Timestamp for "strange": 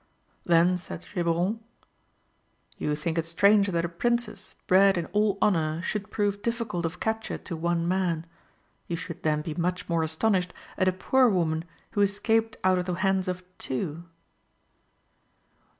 3.27-3.67